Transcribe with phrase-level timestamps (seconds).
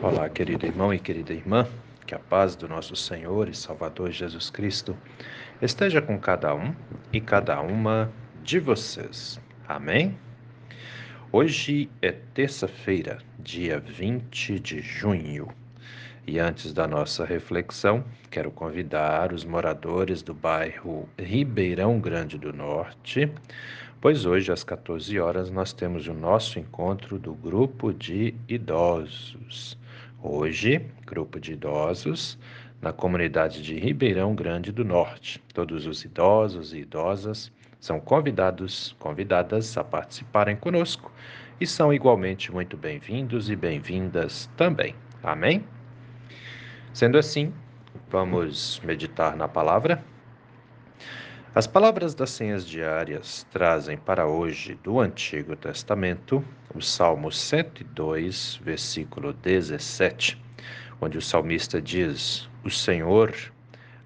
[0.00, 1.66] Olá, querido irmão e querida irmã,
[2.06, 4.96] que a paz do nosso Senhor e Salvador Jesus Cristo
[5.60, 6.72] esteja com cada um
[7.12, 8.08] e cada uma
[8.44, 9.40] de vocês.
[9.66, 10.16] Amém?
[11.32, 15.48] Hoje é terça-feira, dia 20 de junho.
[16.24, 23.28] E antes da nossa reflexão, quero convidar os moradores do bairro Ribeirão Grande do Norte,
[24.00, 29.76] pois hoje às 14 horas nós temos o nosso encontro do grupo de idosos.
[30.20, 32.36] Hoje, grupo de idosos
[32.82, 35.40] na comunidade de Ribeirão Grande do Norte.
[35.54, 41.12] Todos os idosos e idosas são convidados, convidadas a participarem conosco
[41.60, 44.92] e são igualmente muito bem-vindos e bem-vindas também.
[45.22, 45.64] Amém?
[46.92, 47.54] Sendo assim,
[48.10, 50.02] vamos meditar na palavra.
[51.54, 59.32] As palavras das senhas diárias trazem para hoje do Antigo Testamento o Salmo 102, versículo
[59.32, 60.40] 17,
[61.00, 63.34] onde o salmista diz: O Senhor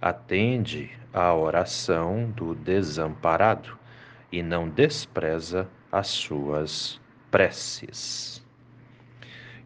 [0.01, 3.77] atende à oração do desamparado
[4.31, 8.41] e não despreza as suas preces.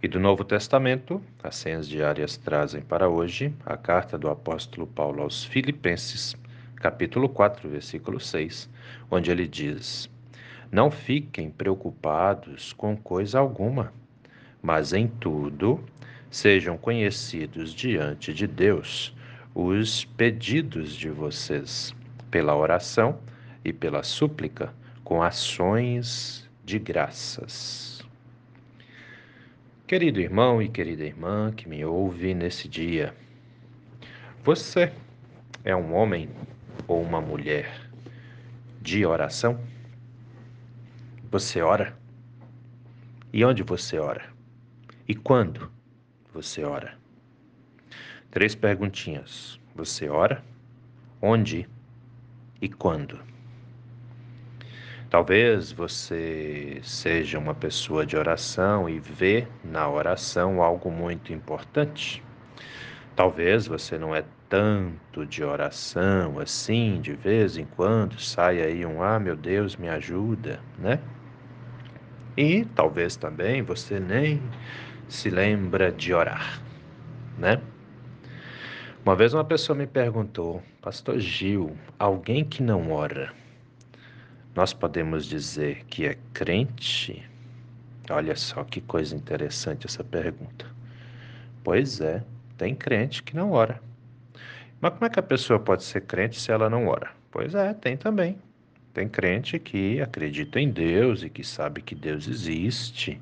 [0.03, 5.23] E do Novo Testamento, as senhas diárias trazem para hoje a carta do apóstolo Paulo
[5.23, 6.35] aos Filipenses,
[6.77, 8.69] capítulo 4, versículo 6,
[9.11, 10.09] onde ele diz:
[10.71, 13.93] não fiquem preocupados com coisa alguma,
[14.61, 15.83] mas em tudo
[16.29, 19.17] sejam conhecidos diante de Deus
[19.55, 21.95] os pedidos de vocês,
[22.31, 23.19] pela oração
[23.65, 28.05] e pela súplica, com ações de graças.
[29.87, 33.15] Querido irmão e querida irmã que me ouve nesse dia,
[34.43, 34.93] você
[35.65, 36.29] é um homem
[36.87, 37.91] ou uma mulher
[38.81, 39.59] de oração?
[41.31, 41.97] Você ora?
[43.33, 44.25] E onde você ora?
[45.09, 45.71] E quando
[46.33, 46.97] você ora?
[48.31, 49.59] Três perguntinhas.
[49.75, 50.43] Você ora?
[51.21, 51.69] Onde
[52.61, 53.21] e quando?
[55.09, 62.23] Talvez você seja uma pessoa de oração e vê na oração algo muito importante.
[63.17, 69.03] Talvez você não é tanto de oração assim, de vez em quando sai aí um
[69.03, 71.01] ah, meu Deus, me ajuda, né?
[72.37, 74.43] E talvez também você nem
[75.09, 76.61] se lembra de orar,
[77.39, 77.59] né?
[79.03, 83.33] Uma vez uma pessoa me perguntou, Pastor Gil, alguém que não ora,
[84.55, 87.25] nós podemos dizer que é crente?
[88.11, 90.67] Olha só que coisa interessante essa pergunta.
[91.65, 92.23] Pois é,
[92.57, 93.81] tem crente que não ora.
[94.81, 97.11] Mas como é que a pessoa pode ser crente se ela não ora?
[97.31, 98.39] Pois é, tem também.
[98.93, 103.21] Tem crente que acredita em Deus e que sabe que Deus existe,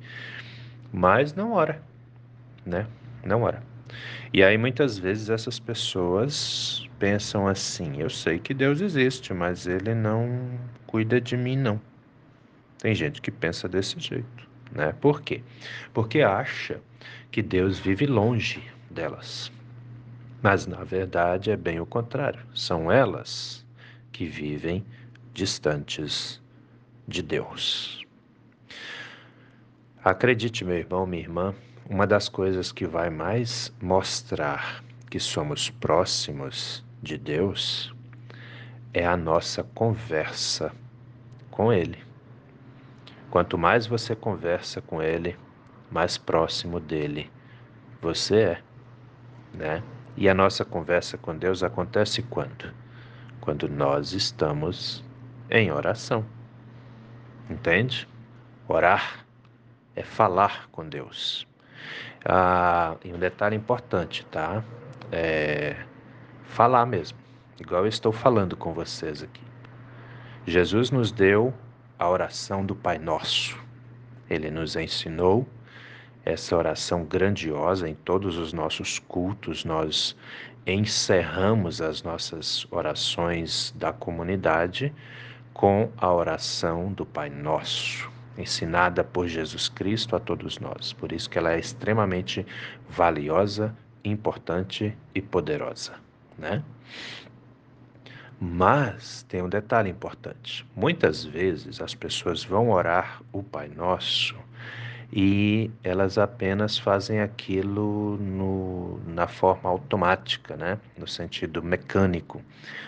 [0.93, 1.83] mas não ora,
[2.65, 2.87] né?
[3.25, 3.63] Não ora.
[4.33, 9.95] E aí muitas vezes essas pessoas pensam assim: eu sei que Deus existe, mas ele
[9.95, 11.81] não cuida de mim, não.
[12.79, 14.93] Tem gente que pensa desse jeito, né?
[15.01, 15.43] Por quê?
[15.93, 16.81] Porque acha
[17.31, 18.63] que Deus vive longe
[18.95, 19.53] delas.
[20.41, 22.41] Mas na verdade é bem o contrário.
[22.55, 23.67] São elas
[24.13, 24.85] que vivem
[25.33, 26.41] distantes
[27.07, 28.07] de Deus.
[30.03, 31.55] Acredite, meu irmão, minha irmã,
[31.89, 37.95] uma das coisas que vai mais mostrar que somos próximos de Deus
[38.93, 40.73] é a nossa conversa
[41.51, 41.99] com Ele.
[43.31, 45.37] Quanto mais você conversa com Ele,
[45.91, 47.31] mais próximo dele
[48.05, 48.63] você é,
[49.55, 49.83] né?
[50.17, 52.73] E a nossa conversa com Deus acontece quando?
[53.41, 55.05] Quando nós estamos
[55.51, 56.25] em oração.
[57.49, 58.09] Entende?
[58.69, 59.25] Orar
[59.95, 61.47] é falar com Deus.
[62.25, 64.63] Ah, e um detalhe importante, tá?
[65.13, 65.77] É
[66.45, 67.19] falar mesmo,
[67.61, 69.43] igual eu estou falando com vocês aqui.
[70.47, 71.53] Jesus nos deu
[71.99, 73.59] a oração do Pai Nosso.
[74.31, 75.47] Ele nos ensinou
[76.25, 79.65] essa oração grandiosa em todos os nossos cultos.
[79.65, 80.17] Nós
[80.67, 84.93] encerramos as nossas orações da comunidade
[85.53, 90.93] com a oração do Pai Nosso, ensinada por Jesus Cristo a todos nós.
[90.93, 92.47] Por isso que ela é extremamente
[92.89, 95.95] valiosa, importante e poderosa,
[96.39, 96.63] né?
[98.41, 100.67] Mas tem um detalhe importante.
[100.75, 104.37] Muitas vezes as pessoas vão orar o Pai Nosso
[105.17, 110.77] e elas apenas fazem aquilo no, na forma automática, né?
[110.99, 112.43] no sentido mecânico.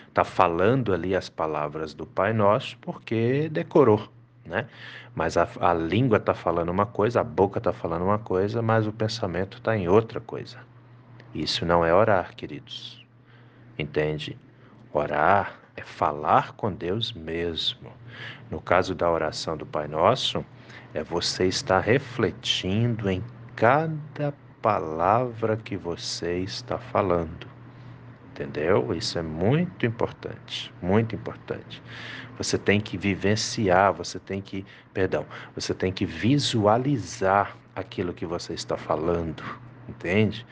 [0.08, 4.08] Está falando ali as palavras do Pai Nosso porque decorou,
[4.44, 4.66] né?
[5.14, 8.88] Mas a, a língua está falando uma coisa, a boca está falando uma coisa, mas
[8.88, 10.58] o pensamento está em outra coisa.
[11.32, 13.06] Isso não é orar, queridos.
[13.78, 14.36] Entende?
[14.92, 17.92] Orar é falar com Deus mesmo.
[18.50, 20.44] No caso da oração do Pai Nosso,
[20.96, 23.22] é você estar refletindo em
[23.54, 24.32] cada
[24.62, 27.46] palavra que você está falando.
[28.30, 28.94] Entendeu?
[28.94, 31.82] Isso é muito importante, muito importante.
[32.38, 34.64] Você tem que vivenciar, você tem que,
[34.94, 39.42] perdão, você tem que visualizar aquilo que você está falando,
[39.86, 40.46] entende?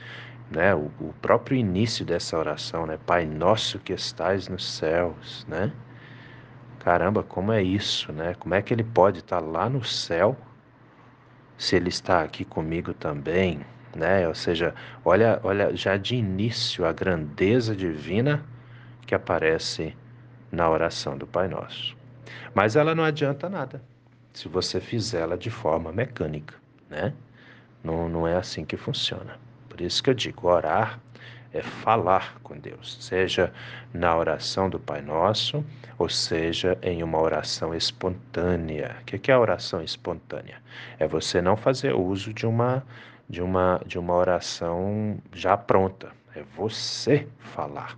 [0.50, 0.74] Né?
[0.74, 2.98] O, o próprio início dessa oração, né?
[3.06, 5.72] Pai nosso que estais nos céus, né?
[6.84, 8.34] Caramba, como é isso, né?
[8.34, 10.36] Como é que ele pode estar lá no céu
[11.56, 13.64] se ele está aqui comigo também,
[13.96, 14.28] né?
[14.28, 18.44] Ou seja, olha, olha já de início a grandeza divina
[19.06, 19.96] que aparece
[20.52, 21.96] na oração do Pai Nosso.
[22.54, 23.80] Mas ela não adianta nada
[24.34, 26.54] se você fizer ela de forma mecânica,
[26.90, 27.14] né?
[27.82, 29.38] Não, não é assim que funciona.
[29.70, 31.00] Por isso que eu digo, orar
[31.54, 33.52] é falar com Deus, seja
[33.92, 35.64] na oração do Pai Nosso,
[35.96, 38.96] ou seja em uma oração espontânea.
[39.00, 40.60] O que é a oração espontânea?
[40.98, 42.84] É você não fazer uso de uma,
[43.30, 46.10] de uma, de uma oração já pronta.
[46.34, 47.96] É você falar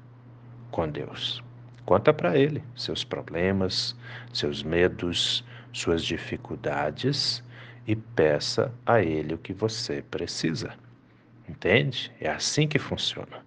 [0.70, 1.42] com Deus.
[1.86, 3.96] Conta para Ele seus problemas,
[4.34, 5.42] seus medos,
[5.72, 7.42] suas dificuldades
[7.86, 10.74] e peça a Ele o que você precisa.
[11.48, 12.12] Entende?
[12.20, 13.45] É assim que funciona.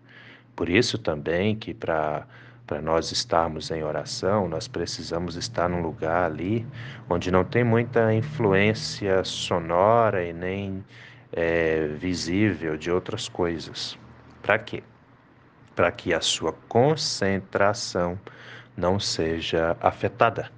[0.59, 2.27] Por isso também que para
[2.67, 6.67] para nós estarmos em oração, nós precisamos estar num lugar ali
[7.09, 10.83] onde não tem muita influência sonora e nem
[11.31, 13.97] é, visível de outras coisas.
[14.41, 14.83] Para quê?
[15.77, 18.19] Para que a sua concentração
[18.75, 20.51] não seja afetada.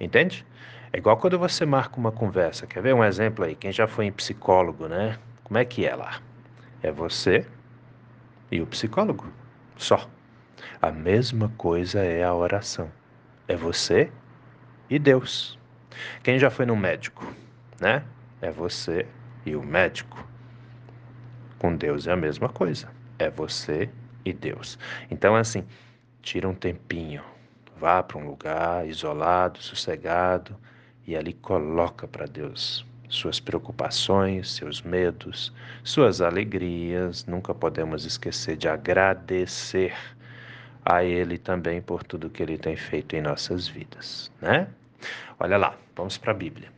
[0.00, 0.44] Entende?
[0.92, 2.66] É igual quando você marca uma conversa.
[2.66, 3.54] Quer ver um exemplo aí?
[3.54, 5.16] Quem já foi em psicólogo, né?
[5.44, 6.20] Como é que é lá?
[6.82, 7.46] É você
[8.52, 9.26] e o psicólogo.
[9.76, 10.08] Só.
[10.80, 12.92] A mesma coisa é a oração.
[13.48, 14.12] É você
[14.88, 15.58] e Deus.
[16.22, 17.26] Quem já foi no médico,
[17.80, 18.04] né?
[18.40, 19.06] É você
[19.46, 20.24] e o médico.
[21.58, 22.88] Com Deus é a mesma coisa.
[23.18, 23.88] É você
[24.24, 24.78] e Deus.
[25.10, 25.64] Então, assim,
[26.20, 27.22] tira um tempinho,
[27.76, 30.56] vá para um lugar isolado, sossegado
[31.06, 35.52] e ali coloca para Deus suas preocupações, seus medos,
[35.84, 37.26] suas alegrias.
[37.26, 39.94] Nunca podemos esquecer de agradecer
[40.84, 44.66] a Ele também por tudo que Ele tem feito em nossas vidas, né?
[45.38, 46.68] Olha lá, vamos para a Bíblia.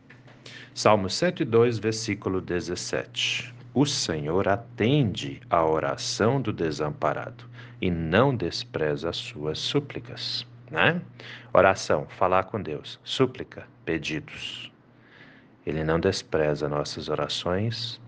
[0.73, 3.53] Salmo 102, versículo 17.
[3.73, 7.45] O Senhor atende à oração do desamparado
[7.81, 11.01] e não despreza as suas súplicas, né?
[11.53, 14.74] Oração, falar com Deus, súplica, pedidos.
[15.65, 17.99] Ele não despreza nossas orações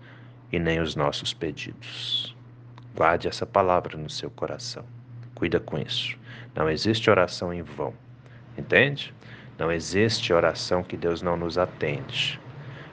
[0.52, 2.36] e nem os nossos pedidos.
[2.94, 4.84] Guarde essa palavra no seu coração.
[5.34, 6.16] Cuida com isso.
[6.54, 7.94] Não existe oração em vão.
[8.56, 9.14] Entende?
[9.58, 12.40] Não existe oração que Deus não nos atende.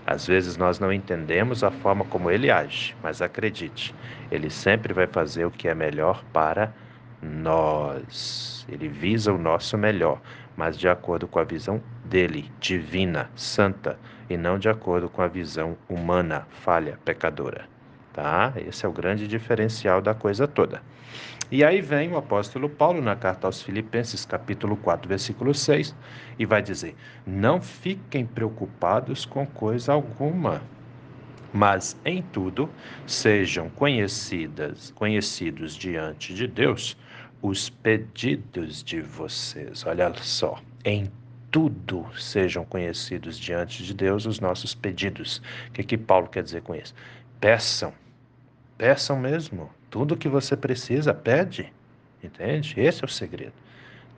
[0.05, 3.93] Às vezes nós não entendemos a forma como ele age, mas acredite,
[4.29, 6.71] ele sempre vai fazer o que é melhor para
[7.21, 8.67] nós.
[8.69, 10.21] Ele visa o nosso melhor,
[10.55, 13.97] mas de acordo com a visão dele, divina, santa,
[14.29, 17.67] e não de acordo com a visão humana, falha, pecadora.
[18.13, 18.53] Tá?
[18.55, 20.81] Esse é o grande diferencial da coisa toda.
[21.51, 25.95] E aí vem o apóstolo Paulo na carta aos Filipenses, capítulo 4, versículo 6,
[26.39, 30.63] e vai dizer: Não fiquem preocupados com coisa alguma,
[31.53, 32.69] mas em tudo
[33.05, 36.97] sejam conhecidas, conhecidos diante de Deus
[37.41, 39.85] os pedidos de vocês.
[39.85, 41.11] Olha só, em
[41.55, 45.41] tudo sejam conhecidos diante de Deus os nossos pedidos.
[45.69, 46.93] O que, que Paulo quer dizer com isso?
[47.39, 47.93] Peçam,
[48.77, 49.69] peçam mesmo.
[49.89, 51.71] Tudo que você precisa, pede.
[52.21, 52.75] Entende?
[52.77, 53.53] Esse é o segredo.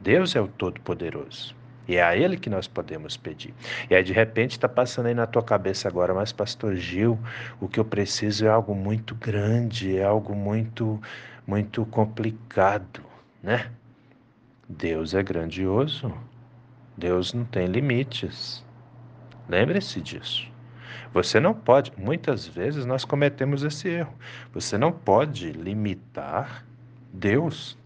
[0.01, 1.55] Deus é o Todo-Poderoso.
[1.87, 3.53] E é a Ele que nós podemos pedir.
[3.87, 7.19] E aí, de repente, está passando aí na tua cabeça agora, mas, Pastor Gil,
[7.61, 10.99] o que eu preciso é algo muito grande, é algo muito,
[11.45, 13.05] muito complicado
[13.47, 13.71] né?
[14.67, 16.13] Deus é grandioso.
[16.97, 18.65] Deus não tem limites.
[19.47, 20.51] Lembre-se disso.
[21.13, 24.13] Você não pode, muitas vezes nós cometemos esse erro.
[24.53, 26.65] Você não pode limitar
[27.13, 27.77] Deus.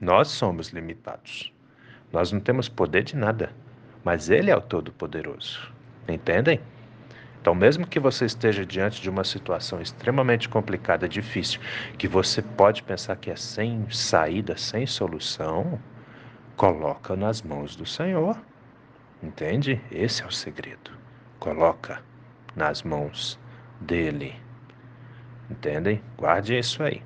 [0.00, 1.52] Nós somos limitados.
[2.12, 3.52] Nós não temos poder de nada,
[4.04, 5.72] mas Ele é o Todo-Poderoso.
[6.08, 6.60] Entendem?
[7.40, 11.60] Então, mesmo que você esteja diante de uma situação extremamente complicada, difícil,
[11.98, 15.78] que você pode pensar que é sem saída, sem solução,
[16.56, 18.36] coloca nas mãos do Senhor.
[19.22, 19.80] Entende?
[19.90, 20.90] Esse é o segredo.
[21.38, 22.02] Coloca
[22.54, 23.38] nas mãos
[23.80, 24.34] dele.
[25.50, 26.00] Entendem?
[26.16, 27.02] Guarde isso aí.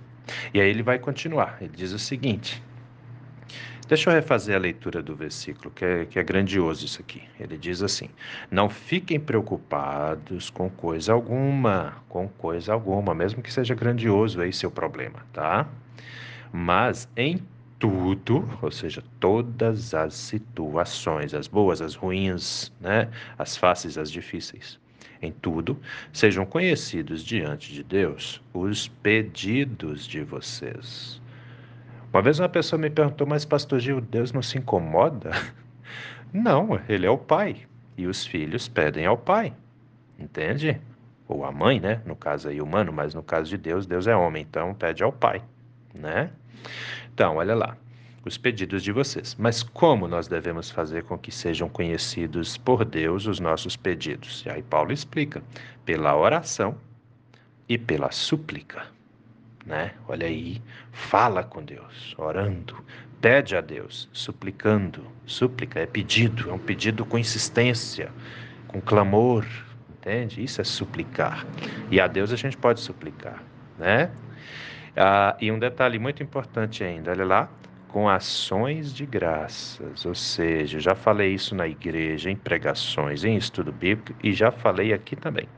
[0.52, 1.58] E aí ele vai continuar.
[1.60, 2.62] Ele diz o seguinte:
[3.88, 7.22] Deixa eu refazer a leitura do versículo, que é, que é grandioso isso aqui.
[7.40, 8.10] Ele diz assim:
[8.50, 14.70] Não fiquem preocupados com coisa alguma, com coisa alguma, mesmo que seja grandioso aí seu
[14.70, 15.66] problema, tá?
[16.52, 17.38] Mas em
[17.78, 23.08] tudo, ou seja, todas as situações, as boas, as ruins, né?
[23.38, 24.78] As fáceis, as difíceis.
[25.20, 25.78] Em tudo,
[26.12, 31.20] sejam conhecidos diante de Deus os pedidos de vocês
[32.11, 35.30] uma vez uma pessoa me perguntou, mas pastor Gil, Deus não se incomoda?
[36.32, 37.66] Não, ele é o pai.
[37.97, 39.52] E os filhos pedem ao pai.
[40.18, 40.80] Entende?
[41.26, 42.02] Ou a mãe, né?
[42.04, 45.12] No caso aí humano, mas no caso de Deus, Deus é homem, então pede ao
[45.12, 45.42] pai,
[45.94, 46.30] né?
[47.18, 47.76] Então, olha lá.
[48.25, 49.34] Os pedidos de vocês.
[49.37, 54.44] Mas como nós devemos fazer com que sejam conhecidos por Deus os nossos pedidos?
[54.46, 55.42] E aí Paulo explica:
[55.84, 56.76] pela oração
[57.68, 58.87] e pela súplica
[59.68, 59.92] né?
[60.08, 62.82] Olha aí, fala com Deus, orando,
[63.20, 65.04] pede a Deus, suplicando.
[65.26, 68.10] Súplica é pedido, é um pedido com insistência,
[68.66, 69.44] com clamor,
[69.90, 70.42] entende?
[70.42, 71.46] Isso é suplicar.
[71.90, 73.42] E a Deus a gente pode suplicar,
[73.78, 74.10] né?
[74.97, 77.50] Ah, e um detalhe muito importante ainda, olha lá,
[77.88, 83.73] com ações de graças, ou seja, já falei isso na igreja, em pregações, em estudo
[83.73, 85.49] bíblico e já falei aqui também.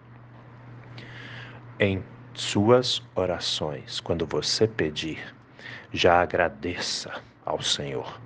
[1.79, 5.19] Em suas orações, quando você pedir,
[5.93, 7.11] já agradeça
[7.45, 8.21] ao Senhor.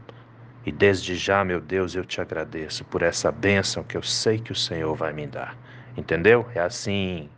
[0.67, 4.53] E desde já, meu Deus, eu te agradeço por essa bênção que eu sei que
[4.53, 5.57] o Senhor vai me dar.
[5.97, 6.47] Entendeu?
[6.55, 7.31] É assim.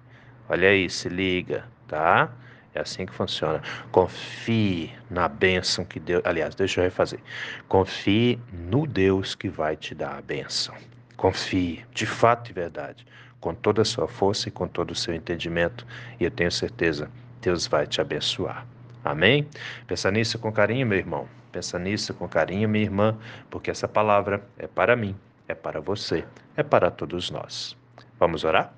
[0.48, 2.30] Olha aí, se liga, tá?
[2.76, 3.62] É assim que funciona.
[3.90, 6.22] Confie na bênção que Deus.
[6.24, 7.20] Aliás, deixa eu refazer.
[7.68, 10.74] Confie no Deus que vai te dar a bênção.
[11.16, 13.06] Confie, de fato e verdade
[13.46, 15.86] com toda a sua força e com todo o seu entendimento,
[16.18, 17.08] e eu tenho certeza,
[17.40, 18.66] Deus vai te abençoar.
[19.04, 19.46] Amém?
[19.86, 21.28] Pensa nisso com carinho, meu irmão.
[21.52, 23.16] Pensa nisso com carinho, minha irmã,
[23.48, 25.14] porque essa palavra é para mim,
[25.46, 26.24] é para você,
[26.56, 27.76] é para todos nós.
[28.18, 28.74] Vamos orar?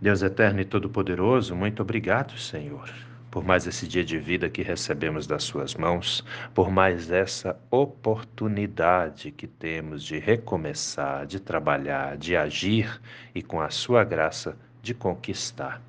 [0.00, 5.26] Deus eterno e todo-poderoso, muito obrigado, Senhor por mais esse dia de vida que recebemos
[5.26, 6.24] das Suas mãos,
[6.54, 13.00] por mais essa oportunidade que temos de recomeçar, de trabalhar, de agir
[13.34, 15.80] e, com a Sua graça, de conquistar.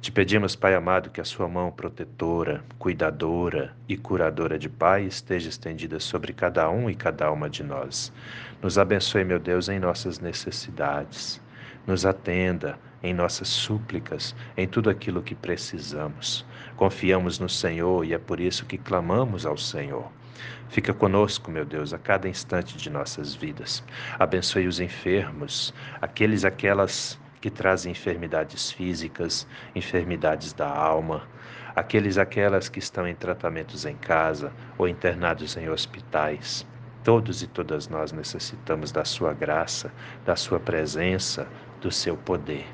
[0.00, 5.48] Te pedimos, Pai amado, que a Sua mão protetora, cuidadora e curadora de Pai esteja
[5.48, 8.12] estendida sobre cada um e cada uma de nós.
[8.60, 11.40] Nos abençoe, meu Deus, em nossas necessidades.
[11.86, 16.46] Nos atenda em nossas súplicas, em tudo aquilo que precisamos.
[16.76, 20.10] Confiamos no Senhor e é por isso que clamamos ao Senhor.
[20.68, 23.82] Fica conosco, meu Deus, a cada instante de nossas vidas.
[24.18, 31.28] Abençoe os enfermos, aqueles aquelas que trazem enfermidades físicas, enfermidades da alma,
[31.74, 36.66] aqueles aquelas que estão em tratamentos em casa ou internados em hospitais.
[37.04, 39.92] Todos e todas nós necessitamos da sua graça,
[40.24, 41.48] da sua presença,
[41.80, 42.64] do seu poder.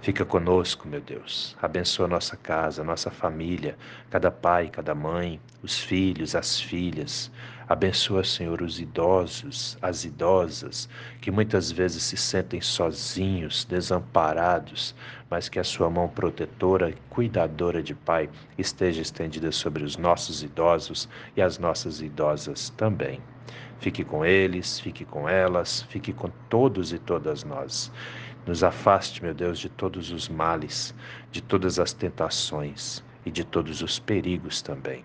[0.00, 1.56] Fica conosco, meu Deus.
[1.60, 3.76] Abençoa nossa casa, nossa família,
[4.08, 7.28] cada pai, cada mãe, os filhos, as filhas.
[7.68, 10.88] Abençoa, Senhor, os idosos, as idosas,
[11.20, 14.94] que muitas vezes se sentem sozinhos, desamparados,
[15.28, 21.08] mas que a sua mão protetora cuidadora de Pai esteja estendida sobre os nossos idosos
[21.36, 23.20] e as nossas idosas também.
[23.80, 27.90] Fique com eles, fique com elas, fique com todos e todas nós.
[28.46, 30.94] Nos afaste, meu Deus, de todos os males,
[31.32, 35.04] de todas as tentações e de todos os perigos também.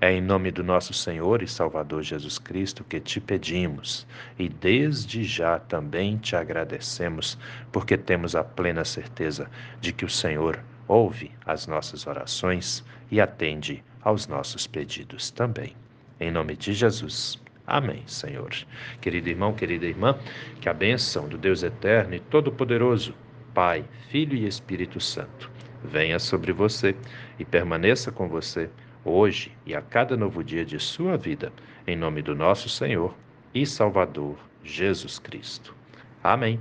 [0.00, 4.06] É em nome do nosso Senhor e Salvador Jesus Cristo que te pedimos
[4.38, 7.36] e desde já também te agradecemos,
[7.72, 9.50] porque temos a plena certeza
[9.80, 15.74] de que o Senhor ouve as nossas orações e atende aos nossos pedidos também.
[16.20, 17.36] Em nome de Jesus.
[17.66, 18.54] Amém, Senhor.
[19.00, 20.16] Querido irmão, querida irmã,
[20.60, 23.16] que a bênção do Deus eterno e todo-poderoso,
[23.52, 25.50] Pai, Filho e Espírito Santo,
[25.82, 26.94] venha sobre você
[27.36, 28.70] e permaneça com você
[29.04, 31.52] hoje e a cada novo dia de sua vida,
[31.86, 33.14] em nome do nosso Senhor
[33.54, 35.74] e Salvador Jesus Cristo.
[36.22, 36.60] Amém.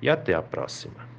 [0.00, 1.09] E até a próxima.